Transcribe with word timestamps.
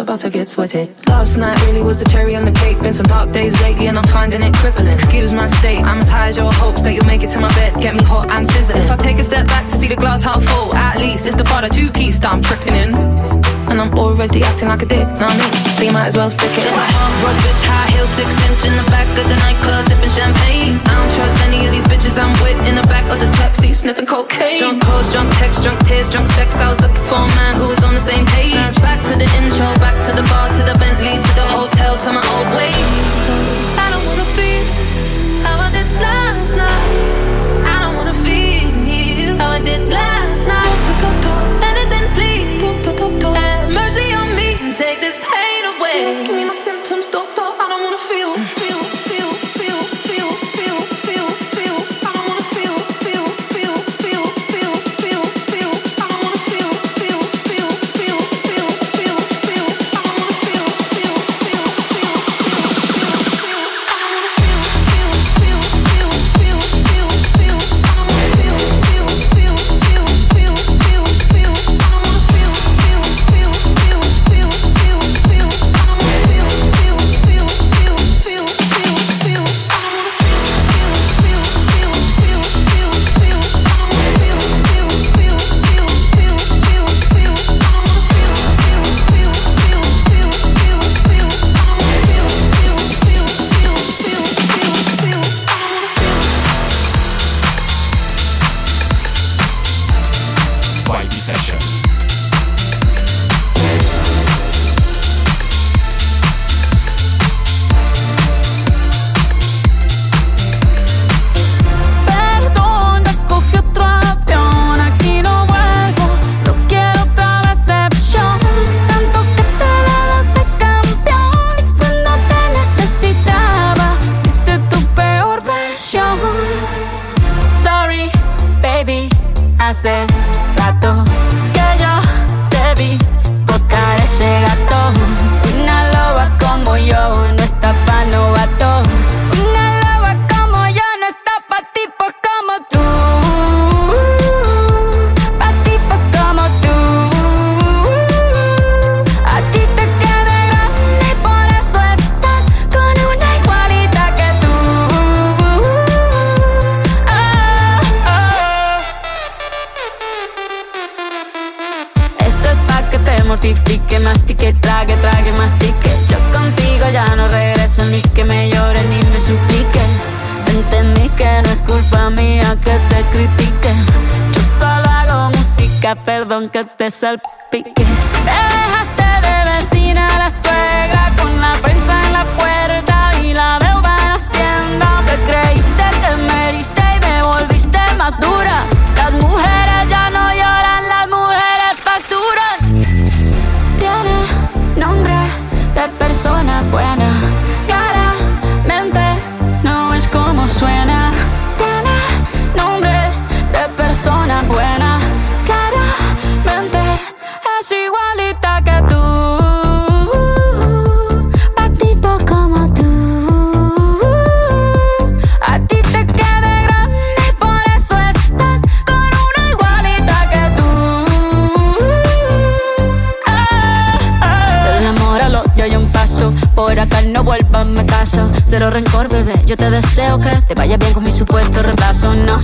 About 0.00 0.20
to 0.20 0.30
get 0.30 0.48
sweaty. 0.48 0.90
Last 1.06 1.36
night 1.36 1.60
really 1.66 1.82
was 1.82 1.98
the 2.00 2.08
cherry 2.08 2.34
on 2.34 2.44
the 2.44 2.52
cake. 2.52 2.80
Been 2.82 2.92
some 2.92 3.06
dark 3.06 3.32
days 3.32 3.60
lately, 3.60 3.86
and 3.86 3.98
I'm 3.98 4.04
finding 4.08 4.42
it 4.42 4.54
crippling. 4.54 4.88
Excuse 4.88 5.32
my 5.32 5.46
state, 5.46 5.82
I'm 5.82 5.98
as 5.98 6.08
high 6.08 6.28
as 6.28 6.36
your 6.36 6.52
hopes 6.52 6.82
that 6.82 6.94
you'll 6.94 7.06
make 7.06 7.22
it 7.22 7.30
to 7.32 7.40
my 7.40 7.52
bed. 7.54 7.80
Get 7.80 7.94
me 7.94 8.02
hot 8.02 8.30
and 8.30 8.46
sizzling. 8.46 8.78
If 8.78 8.90
I 8.90 8.96
take 8.96 9.18
a 9.18 9.24
step 9.24 9.46
back 9.46 9.70
to 9.70 9.76
see 9.76 9.88
the 9.88 9.96
glass 9.96 10.22
half 10.22 10.42
full, 10.42 10.74
at 10.74 10.98
least 10.98 11.26
it's 11.26 11.36
the 11.36 11.44
part 11.44 11.64
of 11.64 11.70
two 11.70 11.90
piece 11.90 12.18
that 12.20 12.32
I'm 12.32 12.42
tripping 12.42 12.74
in 12.74 13.39
and 13.70 13.80
I'm 13.80 13.94
already 13.94 14.42
acting 14.42 14.68
like 14.68 14.82
a 14.82 14.86
dick, 14.86 15.06
know 15.22 15.30
what 15.30 15.38
I 15.38 15.46
mean? 15.46 15.74
So 15.74 15.86
you 15.86 15.94
might 15.94 16.10
as 16.10 16.16
well 16.18 16.30
stick 16.30 16.50
it. 16.50 16.66
Just 16.66 16.74
a 16.74 16.82
hot 16.82 17.14
rod 17.22 17.38
bitch, 17.46 17.62
high 17.62 17.90
heel, 17.94 18.06
six 18.06 18.34
inch 18.50 18.66
in 18.66 18.74
the 18.74 18.86
back 18.90 19.06
of 19.14 19.24
the 19.30 19.38
nightclub, 19.46 19.86
sipping 19.86 20.10
champagne. 20.10 20.74
I 20.90 20.98
don't 20.98 21.12
trust 21.14 21.38
any 21.46 21.64
of 21.64 21.70
these 21.70 21.86
bitches 21.86 22.18
I'm 22.18 22.34
with 22.42 22.58
in 22.66 22.74
the 22.74 22.86
back 22.90 23.06
of 23.06 23.22
the 23.22 23.30
taxi, 23.38 23.72
sniffing 23.72 24.10
cocaine. 24.10 24.58
Drunk 24.58 24.82
calls, 24.82 25.06
drunk 25.14 25.30
texts, 25.38 25.62
drunk 25.62 25.78
tears, 25.86 26.10
drunk 26.10 26.26
sex. 26.34 26.58
I 26.58 26.68
was 26.68 26.82
looking 26.82 27.06
for 27.06 27.22
a 27.22 27.30
man 27.38 27.54
who 27.62 27.70
was 27.70 27.82
on 27.86 27.94
the 27.94 28.02
same 28.02 28.26
page. 28.26 28.74
Back 28.82 28.98
to 29.06 29.14
the 29.14 29.28
intro, 29.38 29.70
back 29.78 29.94
to 30.10 30.12
the 30.18 30.26
bar, 30.26 30.50
to 30.58 30.62
the 30.66 30.74
Bentley, 30.74 31.22
to 31.22 31.32
the 31.38 31.46
hotel, 31.54 31.94
to 31.94 32.08
my 32.10 32.24
old 32.34 32.50
way. 32.58 32.74
I 33.78 33.86
don't 33.94 34.04
wanna 34.10 34.26
feel 34.34 34.66
how 35.46 35.56
I 35.62 35.70
did 35.70 35.88
last 36.02 36.50
night. 36.58 36.90
I 37.70 37.76
don't 37.86 37.94
wanna 37.94 38.18
feel 38.18 39.38
how 39.38 39.54
I 39.54 39.62
did 39.62 39.86
last 39.86 40.42
night. 40.50 40.78
Anything, 41.62 42.06
please 42.18 42.50
away. 45.90 46.12
Give 46.26 46.36
me 46.36 46.44
my 46.44 46.54
symptoms, 46.54 47.08
don't 47.08 47.29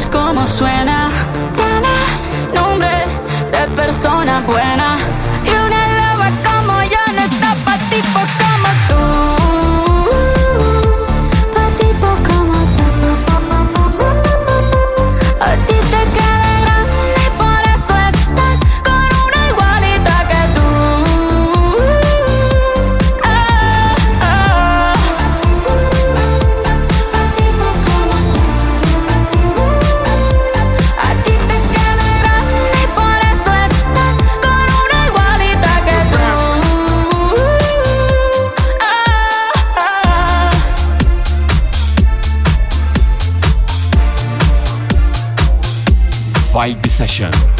es 0.00 0.06
como 0.06 0.46
suena. 0.46 1.10
Tiene 1.56 1.94
nombre 2.54 3.04
de 3.52 3.66
persona 3.76 4.42
buena. 4.46 5.19
session. 47.06 47.59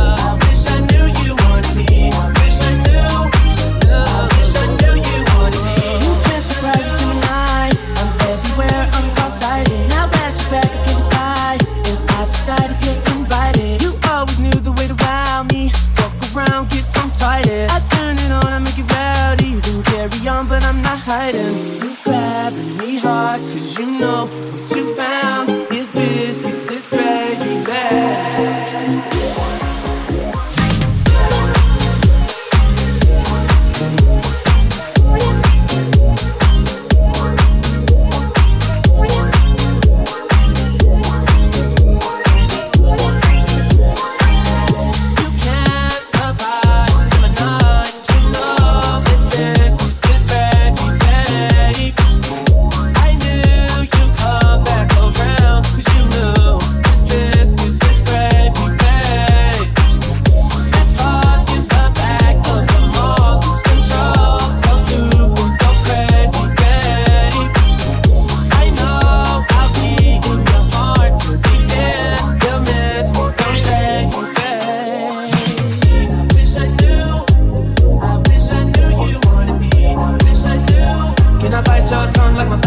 hiding. 21.11 21.57
You 21.81 21.91
grabbing 22.05 22.77
me 22.77 22.97
hard, 22.97 23.41
cause 23.41 23.77
you 23.77 23.99
know 23.99 24.50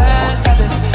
heaven. 0.01 0.94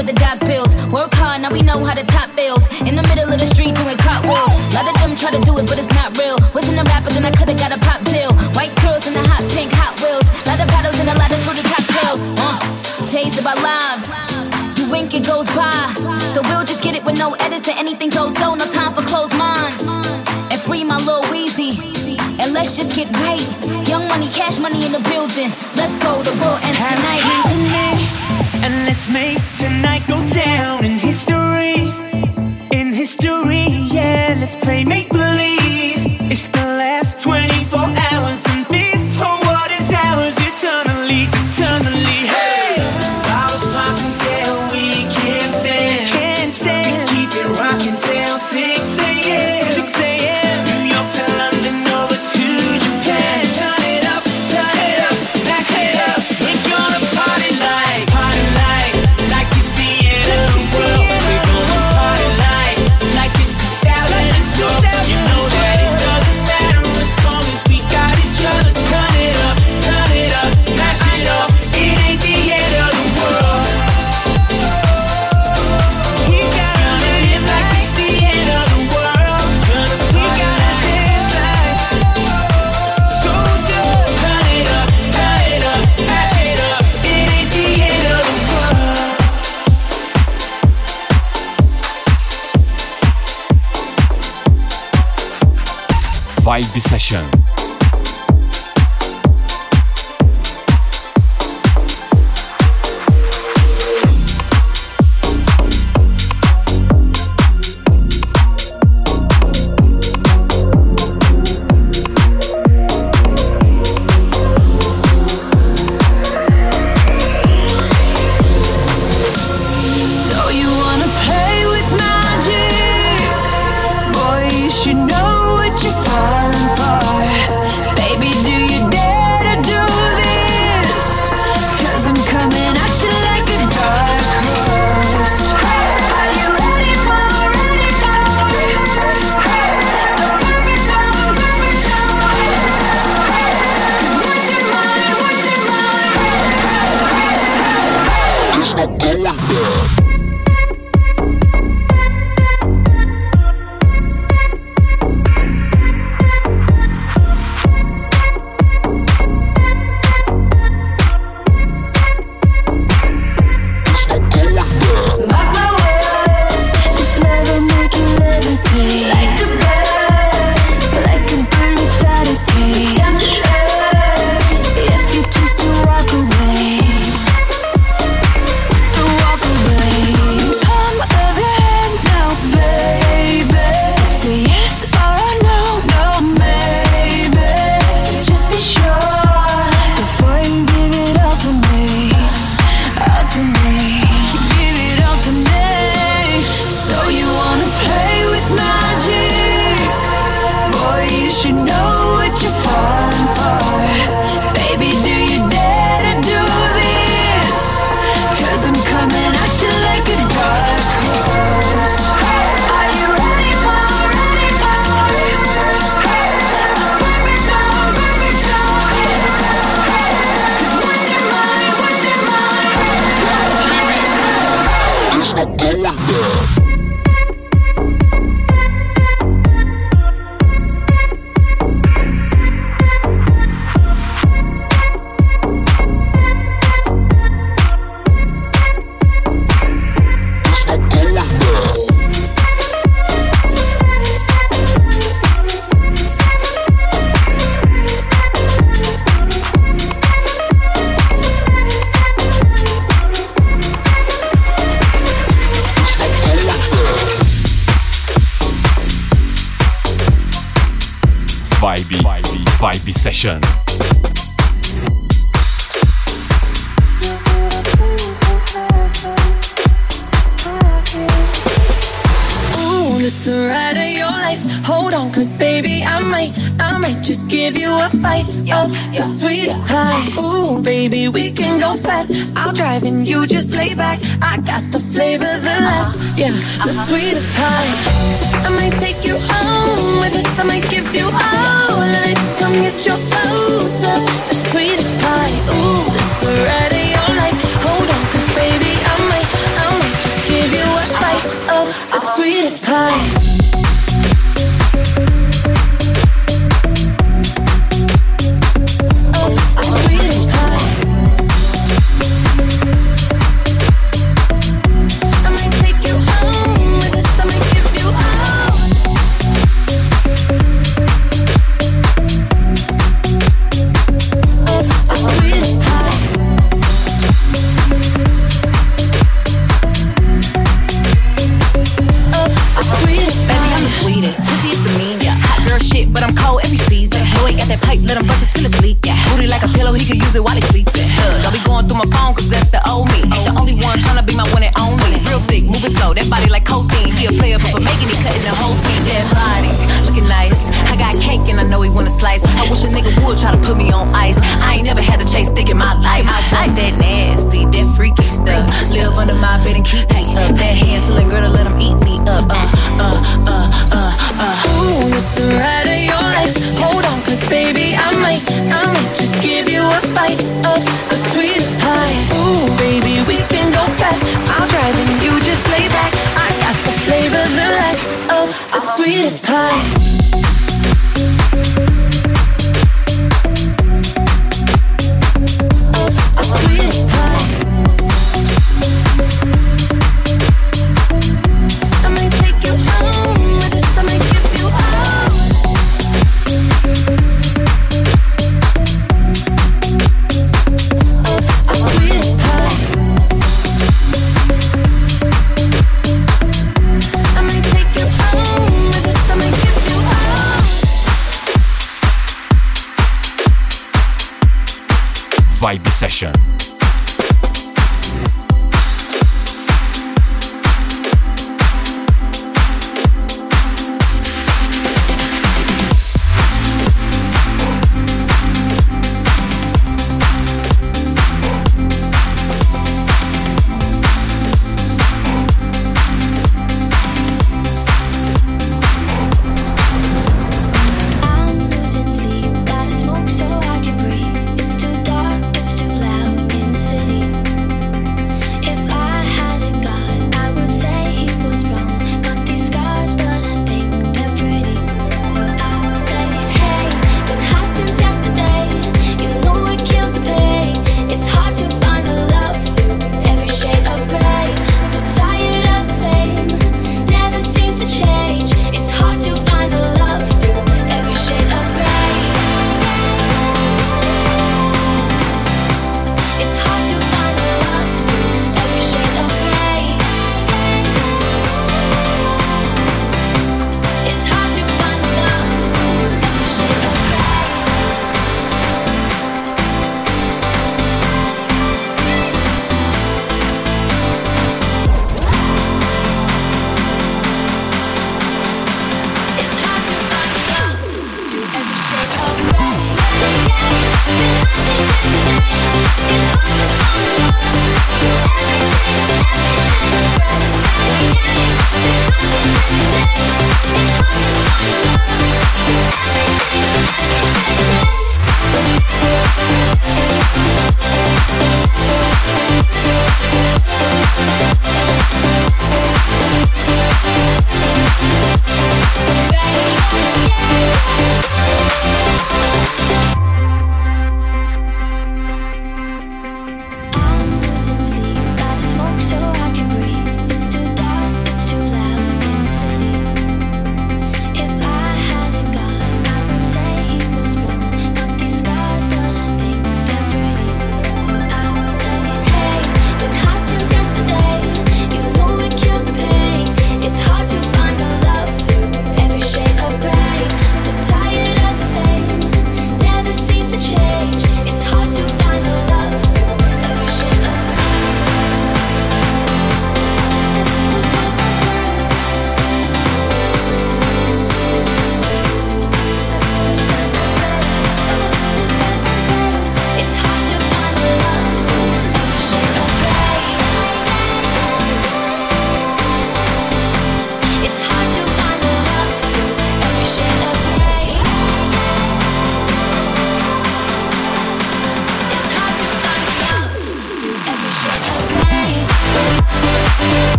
with 0.00 0.08
the 0.08 0.16
dog 0.16 0.40
pills. 0.40 0.72
Work 0.88 1.12
hard, 1.12 1.42
now 1.44 1.52
we 1.52 1.60
know 1.60 1.84
how 1.84 1.92
to 1.92 2.04
top 2.08 2.32
bills. 2.34 2.64
In 2.88 2.96
the 2.96 3.04
middle 3.04 3.28
of 3.28 3.36
the 3.36 3.44
street 3.44 3.76
doing 3.76 4.00
cartwheels. 4.00 4.48
A 4.72 4.80
lot 4.80 4.88
of 4.88 4.96
them 4.96 5.12
try 5.12 5.28
to 5.28 5.42
do 5.44 5.52
it, 5.60 5.68
but 5.68 5.76
it's 5.76 5.92
not 5.92 6.16
real. 6.16 6.40
Wasn't 6.56 6.80
a 6.80 6.84
rapper, 6.88 7.12
then 7.12 7.28
I 7.28 7.32
could've 7.36 7.60
got 7.60 7.68
a 7.68 7.80
pop 7.84 8.00
deal. 8.08 8.32
White 8.56 8.72
curls 8.80 9.04
in 9.04 9.12
a 9.12 9.24
hot 9.28 9.44
pink 9.52 9.68
Hot 9.76 9.92
Wheels. 10.00 10.24
A 10.24 10.48
lot 10.48 10.56
of 10.56 10.68
bottles 10.72 10.96
and 10.96 11.08
a 11.12 11.16
lot 11.20 11.28
of 11.28 11.38
fruity 11.44 11.60
cocktails. 11.68 12.24
Uh, 12.40 12.56
days 13.12 13.36
of 13.36 13.44
our 13.44 13.60
lives. 13.60 14.08
You 14.80 14.88
wink, 14.88 15.12
it 15.12 15.28
goes 15.28 15.44
by. 15.52 15.68
So 16.32 16.40
we'll 16.48 16.64
just 16.64 16.80
get 16.80 16.96
it 16.96 17.04
with 17.04 17.20
no 17.20 17.36
edits 17.44 17.68
and 17.68 17.76
anything 17.76 18.08
goes 18.08 18.32
so. 18.40 18.56
No 18.56 18.64
time 18.72 18.96
for 18.96 19.04
closed 19.04 19.36
minds. 19.36 19.84
And 20.48 20.58
free 20.64 20.80
my 20.80 20.96
little 20.96 21.28
Weezy. 21.28 21.76
And 22.40 22.56
let's 22.56 22.72
just 22.72 22.96
get 22.96 23.12
right. 23.20 23.44
Young 23.84 24.08
money, 24.08 24.32
cash 24.32 24.56
money 24.56 24.80
in 24.80 24.92
the 24.96 25.04
building. 25.12 25.52
Let's 25.76 25.92
go, 26.00 26.24
the 26.24 26.32
world 26.40 26.64
tonight 26.64 28.19
and 28.62 28.86
let's 28.86 29.08
make 29.08 29.38
tonight 29.58 30.06
go 30.06 30.18
down 30.28 30.84
in 30.84 30.98
history. 30.98 31.76
In 32.72 32.92
history, 32.92 33.66
yeah, 33.92 34.36
let's 34.38 34.56
play 34.56 34.84
make 34.84 35.08
believe. 35.08 36.00
It's 36.30 36.46
the 36.46 36.69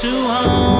to 0.00 0.08
home. 0.08 0.79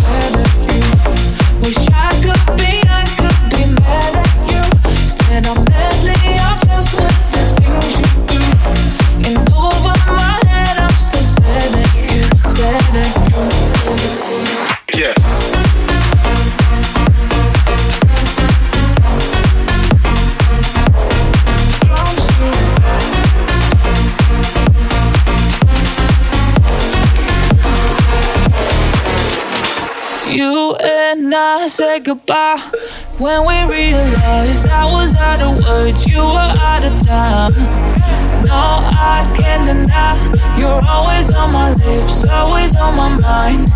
goodbye 32.03 32.57
when 33.19 33.45
we 33.45 33.55
realized 33.69 34.67
I 34.67 34.85
was 34.85 35.15
out 35.15 35.41
of 35.41 35.63
words, 35.63 36.07
you 36.07 36.17
were 36.17 36.53
out 36.57 36.83
of 36.83 36.97
time. 37.05 37.53
No, 38.43 38.61
I 38.89 39.31
can't 39.37 39.63
deny 39.65 40.17
you're 40.57 40.81
always 40.87 41.29
on 41.33 41.51
my 41.51 41.73
lips, 41.73 42.25
always 42.25 42.75
on 42.75 42.97
my 42.97 43.09
mind. 43.09 43.71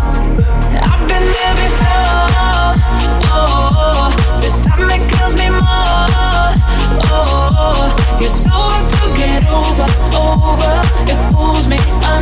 I've 0.82 1.02
been 1.06 1.26
there 1.36 1.54
before. 1.54 2.74
Oh, 3.30 4.10
this 4.40 4.60
time 4.60 4.90
it 4.90 5.02
kills 5.10 5.34
me 5.36 5.50
more. 5.50 6.50
Oh, 7.10 7.94
you're 8.20 8.28
so 8.30 8.50
hard 8.50 8.86
to 8.90 9.06
get 9.14 9.46
over, 9.46 9.86
over. 10.18 10.74
It 11.06 11.18
pulls 11.32 11.68
me 11.68 11.78
under, 12.06 12.15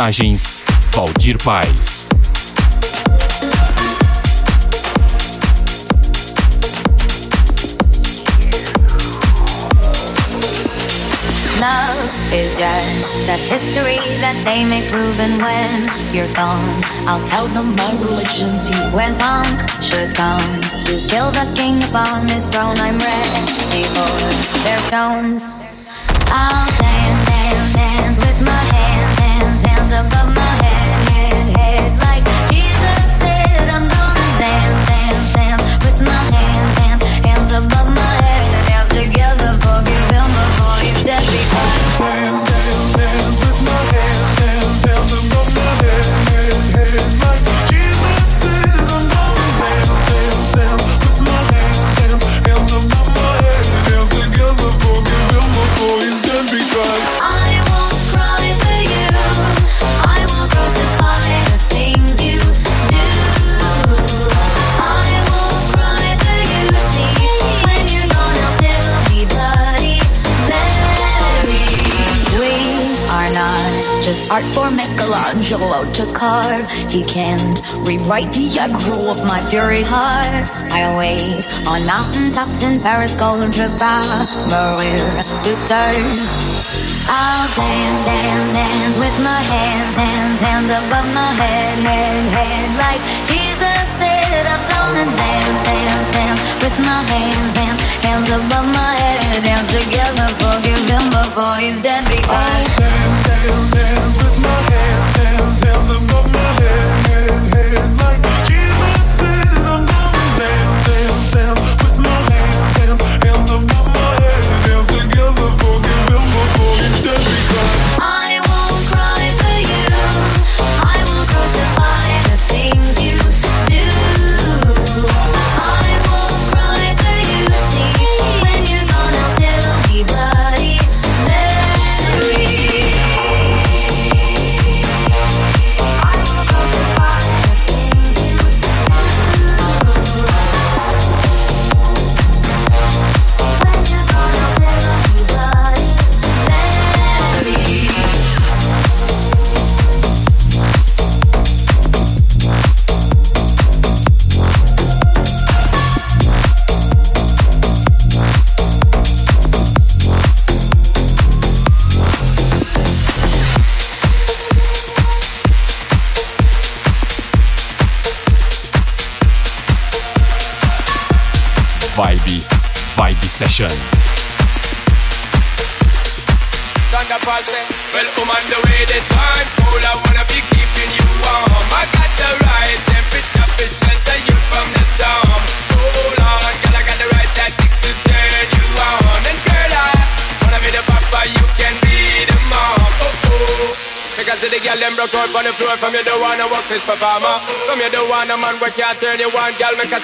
Mensagens 0.00 0.60
Valdir 0.92 1.36
Paz. 1.44 2.08
Love 11.60 12.32
is 12.32 12.56
just 12.56 13.28
a 13.28 13.36
history 13.52 14.00
that 14.24 14.40
they 14.42 14.64
may 14.64 14.80
prove, 14.88 15.20
and 15.20 15.36
when 15.36 16.14
you're 16.14 16.32
gone, 16.32 16.82
I'll 17.06 17.22
tell 17.26 17.44
them 17.48 17.76
my 17.76 17.92
religion's 18.00 18.70
you. 18.70 18.80
When 18.96 19.14
punctures 19.18 20.14
comes 20.14 20.82
to 20.84 21.06
kill 21.08 21.30
the 21.30 21.52
king 21.54 21.76
upon 21.84 22.26
his 22.26 22.48
throne, 22.48 22.78
I'm 22.78 22.98
ready 22.98 23.84
for 23.92 24.64
their 24.64 24.78
stones. 24.88 25.52
I'll 26.32 26.79
art 74.30 74.44
for 74.54 74.70
Michelangelo 74.70 75.84
to 75.92 76.06
carve. 76.14 76.70
He 76.88 77.02
can't 77.04 77.60
rewrite 77.82 78.32
the 78.32 78.46
aggro 78.62 79.10
of 79.10 79.18
my 79.26 79.42
fury 79.50 79.82
heart. 79.82 80.46
I 80.70 80.96
wait 80.96 81.42
on 81.66 81.84
mountaintops 81.84 82.62
in 82.62 82.80
Paris, 82.80 83.16
going 83.16 83.50
to 83.50 83.66
Maria 84.46 84.96
to 85.44 85.52
I'll 87.10 87.48
dance, 87.58 88.04
dance, 88.06 88.52
dance 88.54 88.96
with 89.02 89.16
my 89.18 89.42
hands, 89.42 89.94
hands, 89.98 90.38
hands 90.38 90.70
above 90.70 91.08
my 91.10 91.32
head, 91.34 91.78
head, 91.82 92.22
head. 92.30 92.68
Like 92.78 93.02
Jesus 93.26 93.82
said, 93.98 94.46
I'm 94.46 94.62
gonna 94.70 95.06
dance, 95.10 95.62
dance, 95.66 95.89
my 96.84 97.02
hands, 97.12 97.56
hands, 97.56 97.80
hands 98.04 98.28
above 98.30 98.68
my 98.72 98.92
head. 99.00 99.42
Dance 99.44 99.70
together, 99.72 100.28
forgive 100.40 100.82
him 100.88 101.04
before 101.10 101.56
he's 101.56 101.80
dead 101.80 102.04
because 102.04 102.28
I'll 102.28 102.64
dance, 102.78 103.20
dance, 103.24 103.70
dance 103.72 104.16
with 104.20 104.36
my 104.44 104.58
hands, 104.72 105.14
hands, 105.16 105.58
hands 105.64 105.90
above 105.90 106.28
my 106.32 106.38
head, 106.40 106.59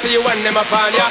see 0.06 0.12
you 0.12 0.22
when 0.22 0.42
them 0.44 0.56
upon 0.56 0.94
ya 0.94 1.05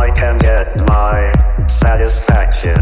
I 0.00 0.10
can 0.10 0.38
get 0.38 0.88
my 0.88 1.30
satisfaction. 1.66 2.80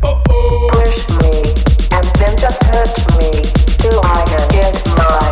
Push 0.00 1.08
me, 1.20 1.52
and 1.92 2.06
then 2.16 2.34
just 2.38 2.64
hurt 2.64 2.96
me 3.18 3.42
I 4.02 4.24
can 4.26 4.48
get 4.48 4.86
my 4.96 5.30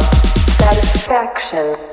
satisfaction. 0.59 1.84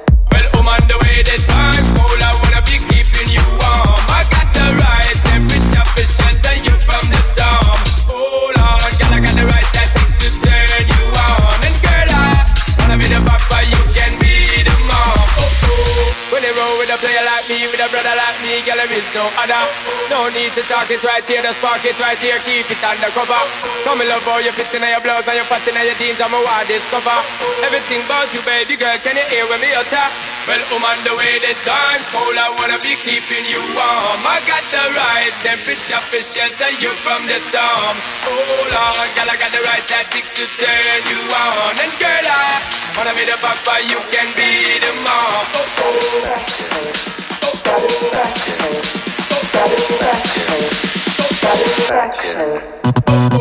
Need 20.42 20.58
to 20.58 20.66
talk 20.66 20.89
it 20.89 21.04
right 21.06 21.22
here, 21.30 21.46
just 21.46 21.62
spark 21.62 21.86
it 21.86 21.94
right 22.02 22.18
here, 22.18 22.42
keep 22.42 22.66
it 22.66 22.82
undercover. 22.82 23.38
Come 23.86 24.02
and 24.02 24.10
love 24.10 24.26
how 24.26 24.42
you 24.42 24.50
fit 24.58 24.74
in 24.74 24.82
your 24.82 24.98
blouse 25.06 25.22
and 25.30 25.38
your 25.38 25.46
fat 25.46 25.62
in 25.70 25.78
your 25.78 25.94
jeans, 26.02 26.18
I'm 26.18 26.34
a 26.34 26.42
wild 26.42 26.66
discover. 26.66 27.14
Everything 27.62 28.02
about 28.10 28.34
you, 28.34 28.42
baby 28.42 28.74
girl, 28.74 28.98
can 29.06 29.22
you 29.22 29.26
hear 29.30 29.46
when 29.46 29.62
me 29.62 29.70
utter? 29.78 30.08
Well, 30.50 30.58
I'm 30.58 30.82
on 30.82 30.98
the 31.06 31.14
way 31.14 31.38
this 31.46 31.62
time, 31.62 32.02
cold, 32.10 32.34
I 32.34 32.50
wanna 32.58 32.82
be 32.82 32.98
keeping 33.06 33.46
you 33.54 33.62
warm. 33.78 34.22
I 34.26 34.42
got 34.50 34.66
the 34.66 34.82
right 34.98 35.34
temperature 35.46 36.02
to 36.10 36.20
shelter 36.26 36.74
you 36.82 36.89
from 37.06 37.22
the 37.30 37.38
storm. 37.46 37.96
Hold 38.26 38.74
on, 38.74 39.08
girl, 39.14 39.30
I 39.30 39.38
got 39.38 39.52
the 39.54 39.62
right 39.62 39.86
tactics 39.86 40.32
to 40.42 40.46
turn 40.58 41.02
you 41.06 41.22
on. 41.22 41.74
And 41.86 41.94
girl, 42.02 42.26
I 42.34 42.66
wanna 42.98 43.14
be 43.14 43.30
the 43.30 43.38
papa, 43.38 43.78
you 43.86 44.02
can 44.10 44.30
be 44.34 44.50
the 44.82 44.92
mom. 45.06 45.46
Oh, 45.54 45.86
oh. 45.86 46.42
Oh, 47.46 49.06
oh. 49.06 49.11
Satisfaction. 49.52 50.62
Satisfaction. 51.41 53.41